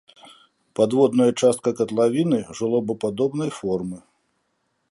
Падводная 0.77 1.27
частка 1.41 1.69
катлавіны 1.81 2.39
жолабападобнай 2.61 3.51
формы. 3.59 3.97